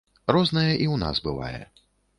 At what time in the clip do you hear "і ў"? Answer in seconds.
0.71-0.95